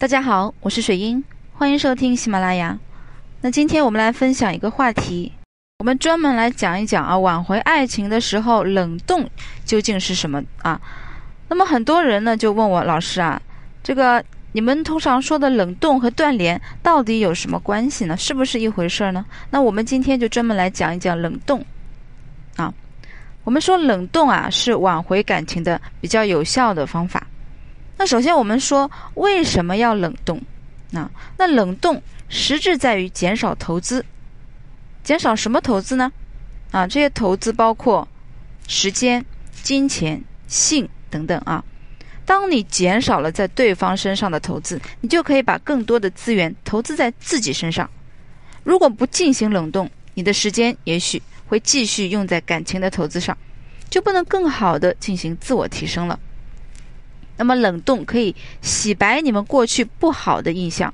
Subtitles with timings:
[0.00, 1.22] 大家好，我是水英，
[1.52, 2.78] 欢迎收听喜马拉雅。
[3.42, 5.30] 那今天我们来分享一个话题，
[5.80, 9.28] 我们专门来讲一讲啊，挽回爱情的时候冷冻
[9.66, 10.80] 究竟是什么啊？
[11.48, 13.38] 那么很多人呢就问我老师啊，
[13.82, 18.16] 这个你们通常说的冷冻和断联到底有什么关系呢？
[18.16, 19.22] 是不是一回事儿呢？
[19.50, 21.62] 那我们今天就专门来讲一讲冷冻
[22.56, 22.72] 啊。
[23.44, 27.26] 我们说冷冻啊是挽回感情的比较有效的方法。
[28.00, 30.40] 那首先我们说为什么要冷冻？
[30.94, 34.02] 啊，那冷冻实质在于减少投资，
[35.04, 36.10] 减少什么投资呢？
[36.70, 38.08] 啊，这些投资包括
[38.66, 39.22] 时间、
[39.62, 41.62] 金钱、性等等啊。
[42.24, 47.90] 当你减少了在对方身上的投资，你就可以把更多的资源投资在自己身上。
[48.64, 53.36] 如果不进行冷冻，你的时间也许会继续用在感情的投资上，
[53.90, 56.18] 就不能更好的进行自我提升了。
[57.40, 60.92] 那么冷冻可以洗白你们过去不好的印象，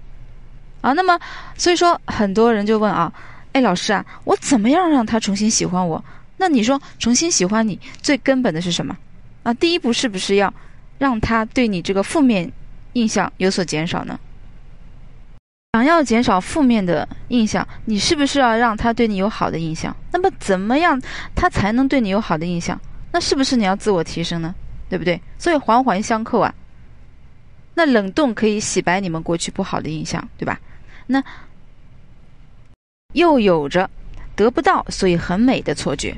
[0.81, 1.19] 啊，那么
[1.57, 3.13] 所以说很多人就问啊，
[3.51, 6.03] 哎，老师啊，我怎么样让他重新喜欢我？
[6.37, 8.97] 那你说重新喜欢你最根本的是什么？
[9.43, 10.55] 啊，第一步是不是要
[10.99, 12.49] 让他对你这个负面
[12.93, 14.17] 印象有所减少呢？
[15.73, 19.93] 想要减少负面的印象，你是不是要让他对你有好的印象？
[20.13, 21.03] 那么怎么样
[21.35, 22.81] 他才能对你有好的印象？
[23.11, 24.55] 那是不是你要自我提升呢？
[24.89, 25.21] 对不对？
[25.39, 26.55] 所以环环相扣啊。
[27.75, 30.59] 那冷冻可以洗白你们过去不好的印象，对吧？
[31.09, 31.23] 那
[33.13, 33.89] 又有着
[34.35, 36.17] 得不到所以很美的错觉，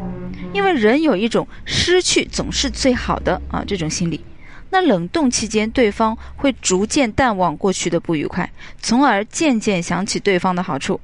[0.52, 4.24] 因为人有一种失去总是最好的啊这种心理。
[4.70, 11.00] 那冷冻期间，对方会逐渐淡忘过去的不愉快，从而渐渐想起对方的好处。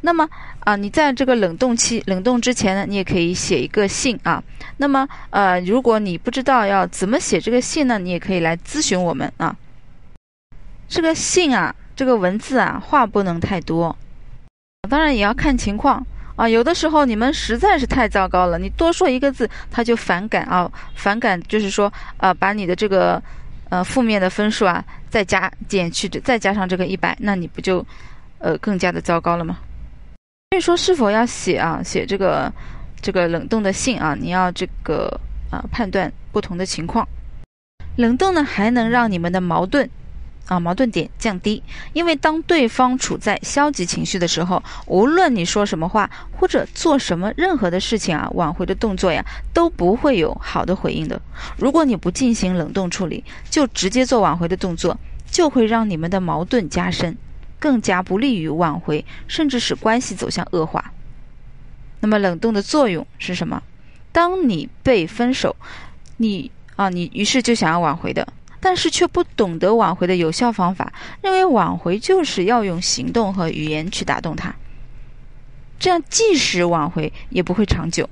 [0.00, 0.28] 那么
[0.60, 4.42] 啊，你在这个冷冻期冷冻之前呢，你也可以写一个信啊。
[4.76, 9.56] 那么呃，如果你不知道要怎么写这个信呢，你也可以来咨询我们啊。
[10.88, 13.96] 这个信啊，这个文字啊，话不能太多，
[14.88, 16.48] 当然也要看情况啊。
[16.48, 23.20] 有的时候你们实在是太糟糕了，你多说一个字他就反感啊，反感就是说呃，把你的这个
[23.68, 27.84] 呃负面的分数啊再加减去，再加上这个一百，那你不就
[28.38, 29.58] 呃更加的糟糕了吗？
[30.50, 31.82] 所以说，是否要写啊？
[31.84, 32.50] 写这个
[33.02, 34.16] 这个冷冻的信啊？
[34.18, 35.20] 你要这个
[35.50, 37.06] 啊判断不同的情况。
[37.96, 39.88] 冷冻呢，还能让你们的矛盾
[40.46, 49.22] 啊矛盾点降低，因为当对方处在消极情绪的时候，无论你说什么话或者做什么任何的事情啊，挽回的动作呀，
[49.52, 51.20] 都不会有好的回应的。
[51.58, 54.98] 如果你不进行冷冻处理，就直接做挽回的动作，
[55.30, 57.14] 就会让你们的矛盾加深。
[57.58, 60.92] 更加不利于挽回，甚至使关系走向恶化。
[62.00, 63.62] 那么冷冻的作用是什么？
[64.12, 65.54] 当你被分手，
[66.16, 68.26] 你啊，你于是就想要挽回的，
[68.60, 70.92] 但是却不懂得挽回的有效方法，
[71.22, 74.54] 认为挽回就是要用行动和语言去打动他。
[75.78, 78.08] 这样即使挽回也不会长久，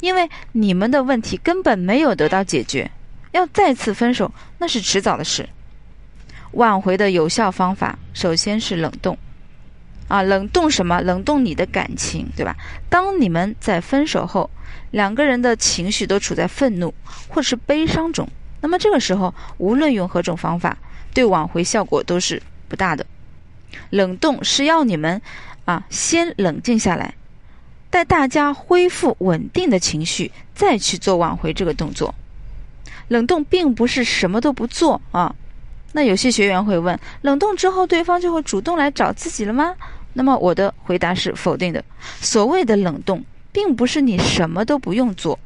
[0.00, 2.90] 因为你们的问题根本没有得到解决，
[3.32, 5.48] 要再次分手那是迟早的事。
[6.54, 9.16] 挽回的有效方法，首先是冷冻，
[10.08, 11.00] 啊，冷冻什么？
[11.00, 12.56] 冷冻你的感情，对吧？
[12.88, 14.48] 当你们在分手后，
[14.90, 16.94] 两个人的情绪都处在愤怒
[17.28, 18.28] 或是悲伤中，
[18.60, 20.76] 那么这个时候，无论用何种方法，
[21.12, 23.04] 对挽回效果都是不大的。
[23.90, 25.20] 冷冻是要你们
[25.64, 27.14] 啊，先冷静下来，
[27.90, 32.14] 待大家恢复稳定的情绪，再去做挽回这个动作。
[33.08, 35.34] 冷冻并不是什么都不做啊。
[35.96, 39.76] 那有些学员会问：冷冻之后，对方就会主动来找自己了吗？
[40.12, 41.84] 那么我的回答是否定的。
[42.20, 45.38] 所谓的冷冻，并不是你什么都不用做，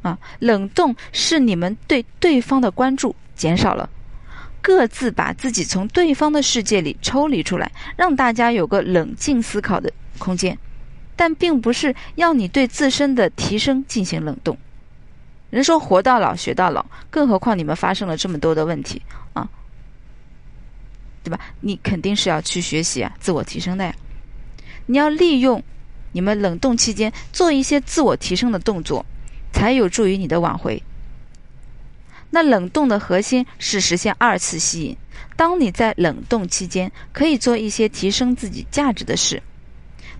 [0.00, 3.90] 啊，冷冻是你们对对方的关注减少了，
[4.62, 10.58] 各自把自己从对方的世界里抽离出来，让大家有个冷静思考的空间，
[11.14, 14.56] 但并不是要你对自身的提升进行冷冻。
[15.54, 19.00] 人说活到老学到老，更何况你们发生了这么多的问题
[19.34, 19.48] 啊，
[21.22, 21.38] 对吧？
[21.60, 23.94] 你肯定是要去学习啊，自我提升的呀。
[24.86, 25.62] 你要利用
[26.10, 29.06] 你们冷冻期间做一些自我提升的动作，
[29.52, 30.82] 才有助于你的挽回。
[32.30, 34.96] 那冷冻的核心是实现二次吸引。
[35.36, 39.40] 当你在冷冻期间，可以做一些提升自己价值的事，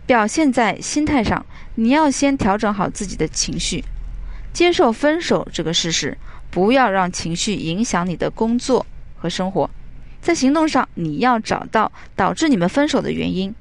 [0.07, 1.45] 表现在心态上，
[1.75, 3.85] 你要先调整好自己的情绪。
[4.55, 6.17] 接受分手这个事实，
[6.51, 8.87] 不要让情绪影响你的工作
[9.17, 9.69] 和生活。
[10.23, 13.55] 在行动上，你要找到导致你们分手的原因。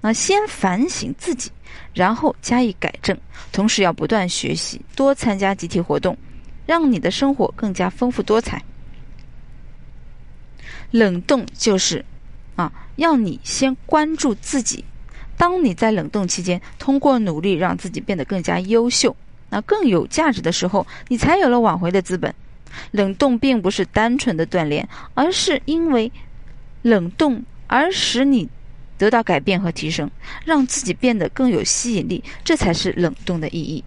[0.00, 1.50] 那先反省自己，
[1.92, 3.18] 然后加以改正。
[3.50, 6.16] 同时要不断学习，多参加集体活动，
[6.64, 8.62] 让你的生活更加丰富多彩。
[10.90, 12.04] 冷冻就是
[12.54, 14.84] 啊，要你先关注自己。
[15.36, 19.16] 当你在冷冻期间，通过努力让自己变得更加优秀，
[19.50, 22.34] 那更有价值的时候，你才有了挽回的资本。
[22.90, 26.10] 冷冻并不是单纯的锻炼，而是因为
[26.82, 28.48] 冷冻而使你
[28.98, 30.10] 得到改变和提升，
[30.44, 33.84] 让自己变得更有吸引力，这才是冷冻的意义。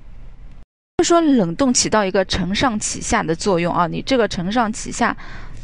[1.04, 5.16] 说冷冻起到一个承上启下的作用啊，你这个承上启下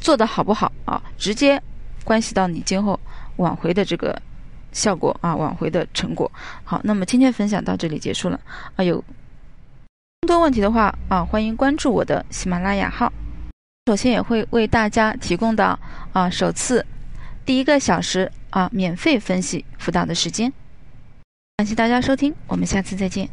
[0.01, 1.61] 做得好不好啊，直接
[2.03, 2.99] 关系到你今后
[3.37, 4.21] 挽回的这个。
[4.75, 6.31] 效果啊，挽回的成果。
[6.63, 8.39] 好，那么今天分享到这里结束了
[8.75, 8.83] 啊。
[8.83, 9.03] 有
[10.23, 13.11] 更多问题的话啊，欢迎关注我的喜马拉雅号。
[13.87, 15.77] 首先也会为大家提供的
[16.13, 16.85] 啊首次
[17.45, 20.53] 第一个小时啊免费分析辅导的时间。
[21.57, 23.27] 感谢大家收听，我们下次再见。